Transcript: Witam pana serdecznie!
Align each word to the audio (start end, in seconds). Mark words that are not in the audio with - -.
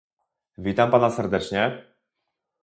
Witam 0.57 0.91
pana 0.91 1.09
serdecznie! 1.09 1.85